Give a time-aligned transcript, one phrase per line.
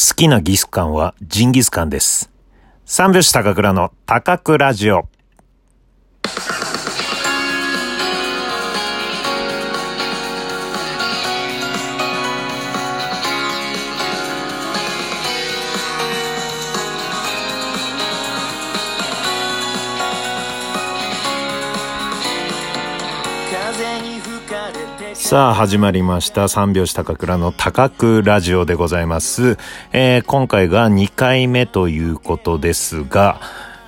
[0.00, 2.30] 好きなギスカンはジンギスカンです。
[2.86, 5.08] 三拍子高倉の高倉ラジオ。
[25.14, 26.48] さあ始まりました。
[26.48, 29.58] 三拍子高倉の高くラジオでございます、
[29.92, 33.40] えー今回が2回目ということですが、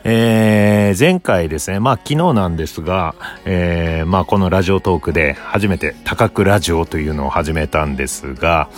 [0.05, 3.14] えー前回ですねまあ昨日なんですが、
[3.45, 8.69] えーまあこのラジオトークで初めて高くラジオというのを始めたんですが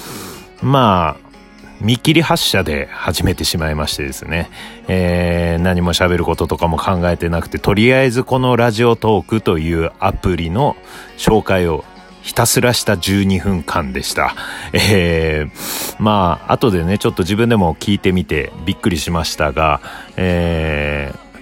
[0.62, 1.32] まあ
[1.80, 4.50] 見切り発車で始めてしまいましてですね、
[4.88, 10.76] えー何も喋ることとかも考えてなくて、とりあえずこのラジオトークというアプリの
[11.16, 11.84] 紹介を
[12.22, 14.34] ひたすらした12分間でした。
[14.72, 19.80] えーまあ、後でね、ちょっと自分でも聞いてみてびっくりしましたが、
[20.16, 21.32] えー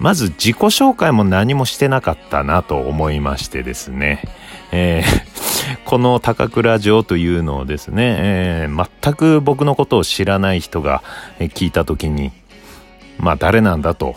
[0.00, 4.22] まず自己紹介も何もしてなかったなと思いましてですね、
[4.72, 5.30] えー
[5.84, 11.02] この高倉城というのをですね、えー全く僕のことを知らない人が
[11.38, 12.32] 聞いた時に、
[13.18, 14.16] まあ誰なんだと。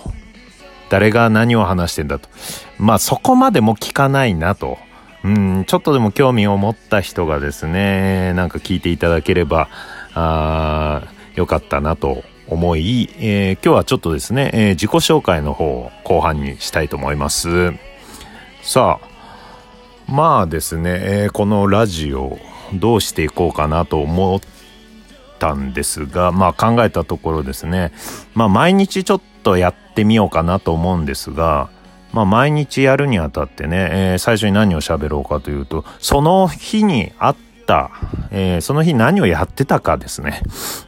[0.89, 2.29] 誰が何を話してんだと。
[2.77, 4.77] まあそこまでも聞かないなと。
[5.23, 9.69] うん、ちょっとでも興味を持った人がですね、なんか聞いていただければ、
[10.13, 17.71] あーよかったなと思い、えー今日はちょっとですね、えー自己紹介の方を後半にしたいと思います。
[18.61, 22.37] さあ、まあですね、えーこのラジオ
[22.73, 24.41] どうしていこうかなと思っ
[25.39, 27.93] たんですが、まあ考えたところですね、
[28.33, 31.69] まあ毎日ちょっとやってみようかなと思うんですが、
[32.13, 37.91] まあ毎日やるにあたってね、えー最初に何を喋ろうかというと、その日にあった、
[38.31, 40.41] えーその日何をやってたかですね。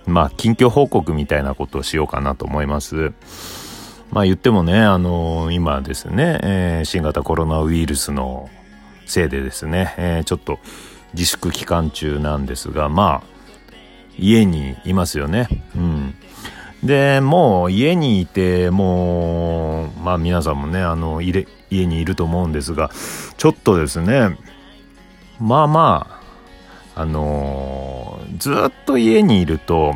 [0.06, 3.12] まあ近況報告みたいなことをしようかなと思います。
[4.12, 8.50] まあ言ってもね、あの今ですね、えー新型コロナウイルスの
[9.08, 10.60] せいでですね、えーちょっと
[11.14, 13.36] 自粛期間中なんですが、まあ、
[14.20, 15.48] 家にいますよね。
[15.76, 15.95] うん。
[16.86, 22.92] で、もう家にいて、もう、まあ皆さんもね、あの、家にいると思うんですが、
[23.38, 24.38] ちょっとですね、
[25.40, 26.22] まあま
[26.96, 29.96] あ、あのーずっと家にいると、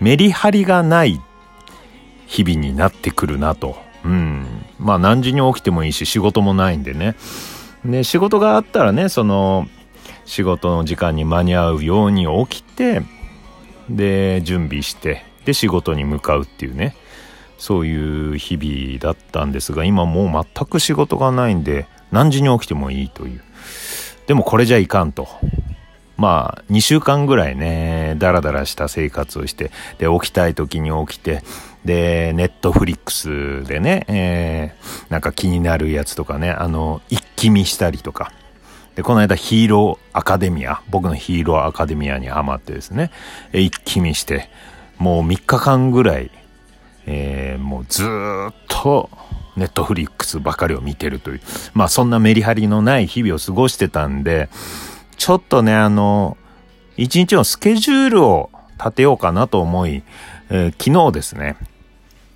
[0.00, 1.20] メリハリがない
[2.26, 3.76] 日々になってくるなと。
[4.04, 4.46] うん。
[4.78, 7.16] まあ何時に起きてもいいし仕事もないんでね。
[7.84, 9.66] で、仕事があったらね、その、
[10.24, 13.02] 仕事の時間に間に合うように起きて、
[13.90, 16.94] で、準備して、で、仕事に向かうっていうね。
[17.58, 23.40] そういう日々だったんですが、今もう全く仕事がないんで、何時に起きてもいいという。
[24.26, 25.28] でもこれじゃいかんと。
[26.16, 31.42] まあ、2週間ぐらいね、ダラダラした生活をして、で、起きたい時に起きて、
[31.84, 38.32] で、ネットフリックスでね、えーなんか気になるやつとかね、あの、一気見したりとか。
[38.94, 43.10] で、この間ヒーローアカデミア、僕のヒーローアカデミアにハマってですね、
[43.52, 44.48] 一気見して、
[45.02, 46.30] もう3日間ぐらい、
[47.06, 49.10] えーもうずっと
[49.56, 51.40] ネットフリックスばかりを見てるという、
[51.74, 54.48] まあそんなメリハリのない日々を過ごしてたんで、
[55.16, 56.36] ちょっとね、あの、
[56.96, 60.04] 一日のスケジュールを立てようかなと思い、
[60.50, 61.56] えー昨日ですね、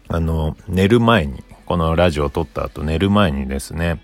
[0.08, 4.00] あの、寝る前に、このラジオを撮った後寝る前にですね、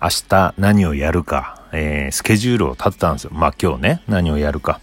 [0.00, 3.30] 明日何をやるか、えースケジュールを立てたんですよ。
[3.34, 4.80] まあ今日ね、何をやるか。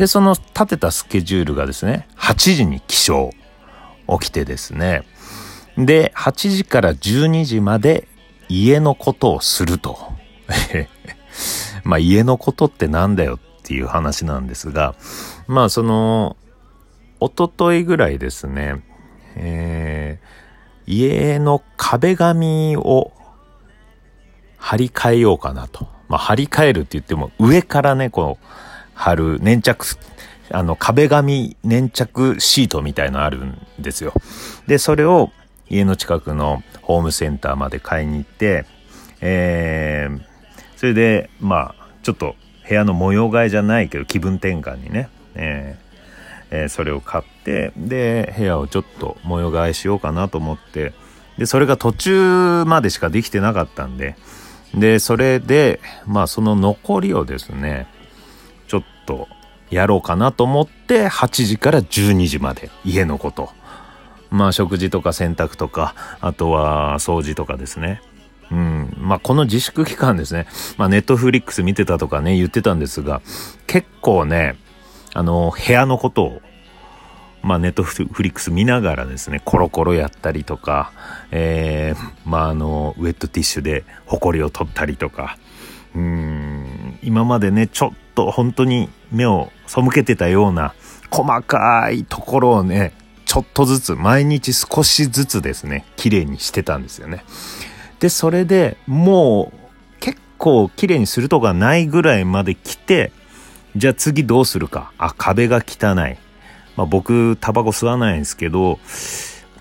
[0.00, 3.30] で、その立てたスケジュールがですね、8時に起床。
[4.18, 5.02] 起きてですね。
[5.76, 8.08] で、8時から12時まで
[8.48, 9.98] 家のことをすると。
[11.84, 14.94] まあ家のことってなんだよっていう話なんですが、
[15.46, 16.38] まあその、
[17.20, 18.82] 一昨日ぐらいですね、
[19.36, 20.40] えー
[20.86, 23.12] 家の壁紙を
[24.56, 25.86] 張り替えようかなと。
[26.08, 28.44] まあ張り替えるって言っても上からね、こう、
[29.00, 29.86] 貼る粘着、
[30.50, 34.12] あの壁紙粘着シートみたいのあるんですよ。
[34.66, 35.30] で、それを
[35.70, 38.66] 家の近くのホームセンターまで買いに行って、
[39.22, 40.20] えー、
[40.76, 42.36] それで、まあ、ちょっと
[42.68, 45.90] 部屋の模様替えじゃないけど気分転換にね、えー
[46.50, 50.92] えーそれを買って、で、部屋をちょっと模様替えしようかなと思って、
[51.38, 54.16] で、それが途中までしかできてなかったんで、
[54.74, 57.86] で、それで、まあその残りをですね、
[59.10, 59.28] と
[59.70, 63.50] やろうかなと思って、8時から12時まで家のこと。
[64.30, 68.00] まあ食事とか洗濯とか、あとは掃除とかですね。
[68.50, 68.94] うん。
[68.98, 70.46] まあこの自粛期間ですね。
[70.76, 73.20] まあネットフリックス見てたとかね、言ってたんですが、
[73.66, 74.56] 結構ね、
[75.14, 76.42] あの、部屋のことを
[77.42, 80.92] まあ、ネットフリックス見ながらですね、コロコロやったりとか、
[81.30, 85.38] えー、まあ、あの、ウェットティッシュでホコリを取ったりとか、
[85.94, 87.92] うん、今までね、ちょっ
[88.26, 90.74] と本当に目を背けてたような
[91.10, 92.92] 細かいところをね、
[93.24, 97.24] ちょっとずつ、毎日少しずつですね、綺麗にしてたんですよね。
[98.00, 103.12] で、それでもう結構綺麗にするとかないぐらいまで来て、
[103.76, 104.92] じゃあ次どうするか。
[104.98, 106.18] あ、壁が汚い。
[106.76, 108.78] まあ、僕、タバコ吸わないんですけど、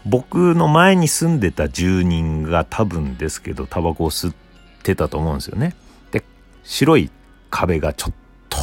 [0.06, 4.36] 僕の前に住んでた住人が多分ですけど、タバコを吸っ
[4.82, 5.76] てたと思うんですよね。
[6.12, 6.24] で、
[6.64, 7.12] 白い
[7.50, 8.14] 壁がちょっ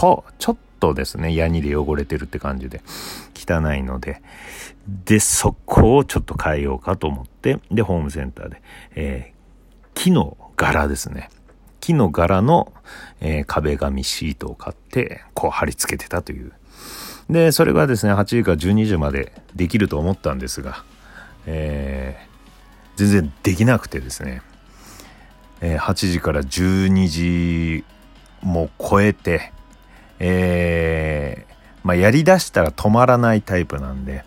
[0.00, 2.82] と、ちょっとですね、ヤニで汚れてるって感じで、
[3.34, 4.22] 汚いので、
[4.86, 8.62] で、そこをちょっと変えようかと思って、で、ホームセンターで、
[8.94, 11.30] えー、木の柄ですね。
[11.80, 12.72] 木の柄の、
[13.20, 16.52] えー、壁紙シートを買って、こう貼り付けてたという。
[17.30, 20.84] で、それがですね、8時から12時までできると思ったんですが、
[21.46, 24.42] えー、全然できなくてですね、
[25.60, 27.84] えー、8時から12時
[28.42, 29.52] も超えて、
[30.18, 34.24] えー、まあ、やりだしたら止まらないタイプなんで、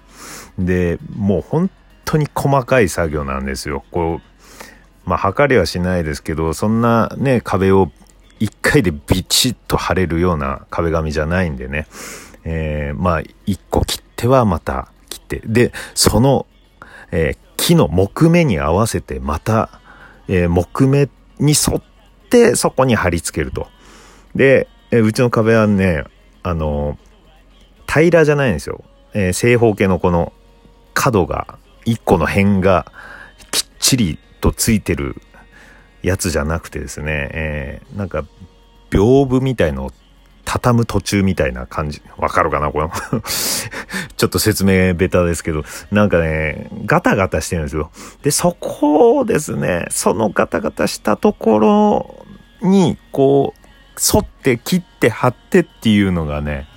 [0.57, 1.69] で、もう本
[2.05, 3.83] 当に細かい作業なんですよ。
[3.91, 7.91] こう、まあ、測りはしないですけど、そんなね、壁を
[8.39, 11.87] 一回でビチッと貼れるような壁紙じゃないんでね。
[12.43, 16.45] えー、まあ、一個切ってはまた切って、で、その、
[17.11, 19.81] えー、木の木目に合わせてまた、
[20.27, 21.09] えー、木目
[21.39, 21.81] に沿っ
[22.29, 23.67] てそこに貼り付けると。
[24.35, 26.03] で、え、うちの壁はね、
[26.41, 26.97] あの
[27.87, 28.83] 平らじゃないんですよ。
[29.13, 30.33] え正方形のこの
[30.93, 32.91] 角が、一個の辺が
[33.51, 35.15] きっちりとついてる
[36.03, 38.25] やつじゃなくてですね、えー、なんか、
[38.89, 39.91] 屏風みたいのを
[40.45, 42.01] 畳む途中みたいな感じ。
[42.17, 42.89] わかるかなこれ。
[44.17, 47.91] ちょっと説明ベタですけど、なんかね、ガタガタしてるんですよ。
[48.23, 52.25] で、そこをですね、そのガタガタしたところ
[52.67, 53.58] に、こう、
[54.13, 56.67] 沿って切って貼ってっていうのがね、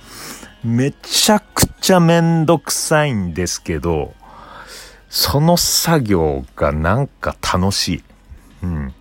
[0.63, 4.13] めちゃくちゃめんどくさいんですけど、
[5.09, 8.03] その作業がなんか楽しい。
[8.63, 8.93] うん。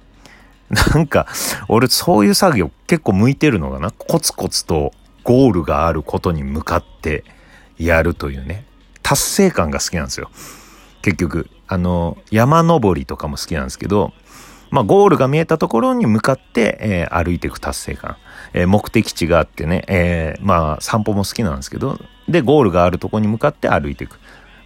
[0.94, 1.26] なんか、
[1.68, 3.90] 俺そういう作業結構向いてるのかな？
[3.90, 4.92] コツコツと
[5.22, 7.24] ゴールがあることに向かって
[7.78, 8.64] やるというね。
[9.02, 10.30] 達成感が好きなんですよ。
[11.02, 14.12] 結局、あの、山登りとかも好きなんですけど、
[14.72, 18.16] まあ、ゴールが見えたところに向かって、えー、歩いていく達成感。
[18.54, 24.18] えー、目的地があってね、えー、まあ、散歩も好きなんですけど、で、ゴールがあるところに向かって歩いていく。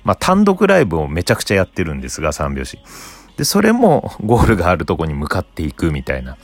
[0.04, 2.78] まあ、単独ライブをめちゃくちゃやってるんですが、三拍子。
[3.36, 6.36] で、それもゴールがあるところに向かっていくみたいな。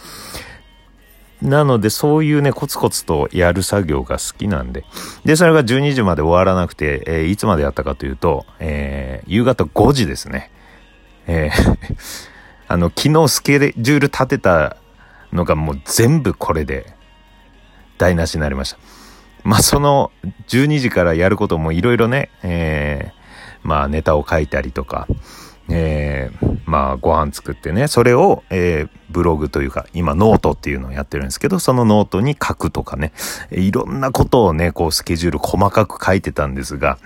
[1.40, 4.84] なので、そういうね、コツコツとやる作業が好きなんで。
[5.24, 10.50] で、それが12時まで終わらなくて、えー、いつまでやったかというと、えー、夕方5時ですね。
[11.28, 12.31] えー
[12.72, 14.78] あの、昨日スケジュール立てた
[15.30, 16.86] のがもう全部これで
[17.98, 18.78] 台無しになりました。
[19.44, 20.10] まあ、その
[20.48, 25.06] 12時からやることもいろいろね、えー、まあ、ネタを書いたりとか、
[25.68, 33.12] えー、まあ、ご飯作ってね、それを、えー、ブログというか、今ノートっていうのをやってるんですけど、そのノートに書くとかね、
[33.50, 36.96] いろんなことをね、こうスケジュール細かく書いてたんですが、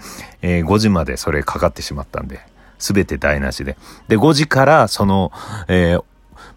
[0.43, 2.39] えー、5時までそれかかってしまったんで、
[2.79, 3.77] すべて台無しで。
[4.09, 5.33] で、5時からその、
[5.69, 6.05] えー、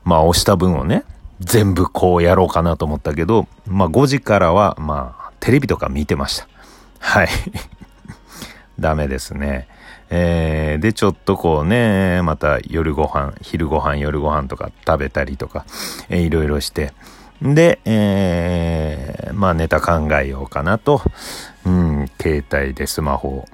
[0.03, 1.03] まあ、押した分をね、
[1.39, 6.47] 全部こうやろうかなと思ったけど、まあ、5時からは、まあ、テレビとか見てました。
[6.99, 7.29] はい。
[8.79, 9.67] ダメですね。
[10.09, 15.65] えー、で、ちょっとこうね、また夜ご飯、昼ご飯、夜ご飯とか食べたりとか、
[16.09, 16.93] えー、いろいろして、
[17.41, 21.01] で、えー、まあネタ考えようかなと、
[21.65, 23.45] うん、携帯でスマホを、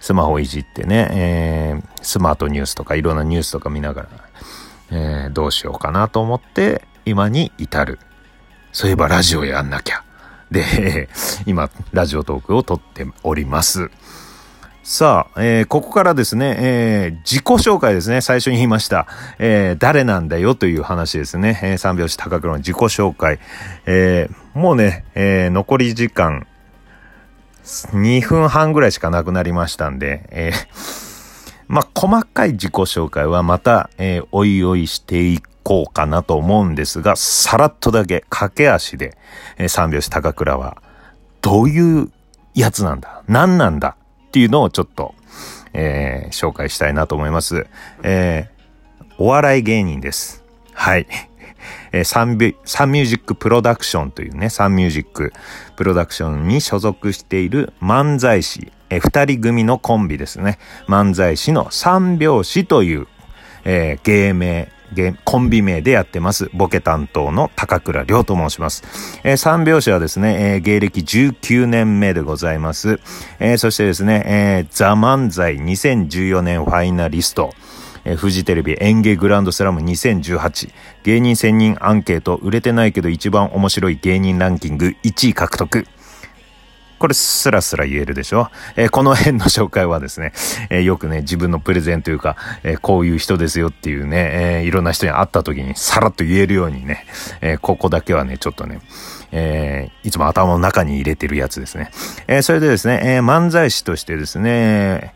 [0.00, 4.08] スマホいじってね、えー、スマートニュースとかいろんなニュースとか見ながら、
[4.90, 7.98] えー、どうしようかなと思って、今に至る。
[8.72, 10.04] そういえばラジオやんなきゃ。
[10.50, 11.08] で、
[11.46, 13.90] 今、ラジオトークを撮っております。
[14.82, 18.22] さあ、えー、ここからですね、えー、自己紹介ですね。
[18.22, 19.06] 最初に言いました。
[19.38, 21.60] えー、誰なんだよという話ですね。
[21.62, 23.38] えー、三拍子高黒の自己紹介。
[23.84, 26.46] えー、もうね、えー、残り時間、
[27.68, 39.18] 2分半ぐらいしかなくなりましたんで、えー、 まあ、細かい自己紹介はまた、えー、おいおいしていこうかなと思うんですが、さらっとだけ駆け足で、
[39.58, 40.78] えー、三拍子高倉は、
[41.42, 42.10] どういう
[42.54, 43.96] やつなんだ何なんだ
[44.28, 45.14] っていうのをちょっと、
[45.74, 47.66] えー、紹介したいなと思います。
[48.02, 50.42] えー、お笑い芸人です。
[50.72, 51.06] はい。
[51.92, 55.32] えー、サンビ、サンミュージックプロダクションというね、サンミュージック
[55.76, 60.58] プロダクションに所属している漫才師、えー、二人組のコンビですね。
[60.86, 63.06] 漫才師の三拍子という、
[63.64, 64.68] えー、芸名、
[65.24, 66.50] コンビ名でやってます。
[66.54, 68.82] ボケ担当の高倉涼と申します。
[69.22, 73.00] えー、三拍子はですね、えー、芸歴19年目でございます。
[73.38, 77.52] えー、そしてですね、えー、ザ・漫才2014年ファイナリスト。
[78.08, 80.70] えー、フジテレビ演芸グランドスラム2018
[81.04, 85.86] 芸人1000人アンケート売れてないけど一番面白い芸人ランキング1位獲得。
[86.98, 88.48] これスラスラ言えるでしょ？
[88.74, 90.32] えー、この辺の紹介はですね、
[90.68, 92.34] えー、よくね、自分のプレゼンというか、
[92.64, 97.06] えー、こういう人ですよっていうね、えいろんな人に会った時にさらっと言えるようにね、
[97.40, 98.80] えここだけはね、ちょっとね、
[99.30, 101.92] えいつも頭の中に入れてるやつですね。
[102.26, 105.14] えそれでですね、え漫才師としてですね、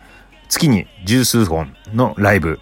[0.48, 2.60] 月に十数本のライブ、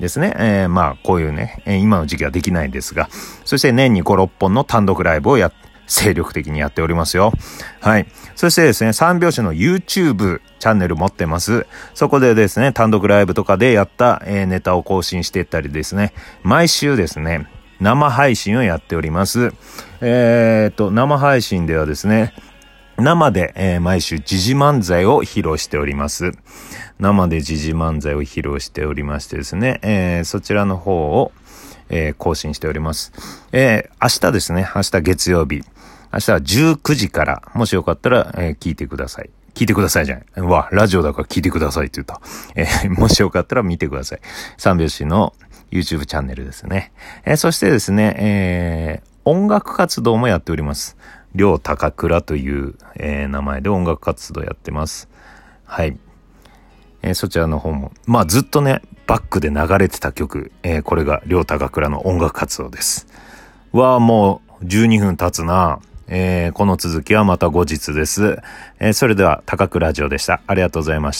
[0.00, 0.34] ですね。
[0.38, 3.08] えー、まあ、こういうね、今の時期はできないんですが、
[3.44, 5.52] そして年に5、6本の単独ライブをや
[5.88, 7.32] 精力的にやっておりますよ。
[7.80, 8.06] はい。
[8.36, 11.66] そしてですね、三拍子の YouTube チャンネル持ってます。
[11.94, 16.12] そこでですね、単独ライブとかでやった、えー、ネタを更新していったりですね、
[16.42, 17.46] 毎週ですね、
[17.80, 19.52] 生配信をやっております。
[20.00, 22.34] えー、っと、生配信ではですね、
[23.00, 26.32] 生で、えー、毎週時事漫才を披露しております。
[26.98, 31.30] 生で時事漫才を披露しておりましてですね、えー、そちらの方を、
[31.90, 33.12] えー、更新しております。
[33.52, 35.62] え、明日ですね、明日月曜日。
[36.12, 39.30] 明日は19時から、もしよかったら、え、聞いてください。
[39.54, 40.46] 聞いてくださいじゃない。
[40.46, 42.20] わ、ラジオだから聞いてくださいって言った。
[42.56, 44.20] え、もしよかったら見てください。
[44.56, 45.34] 三拍子の
[45.70, 46.90] YouTube チャンネルですね。
[47.24, 50.96] え、そしてですね、え、音楽活動もやっております。
[51.34, 55.08] 両高倉という、えー、名前で音楽活動やってます。
[55.64, 55.98] はい。
[57.02, 63.06] えー、そちらの方も、まあずっとね、バックで流れてた曲、えー、これが両高倉の音楽活動です。
[63.72, 65.80] わあ、もう12分経つな。
[66.10, 68.38] えー、この続きはまた後日です。
[68.80, 70.40] えー、それでは、高倉ラジオでした。
[70.46, 71.16] ありがとうございました。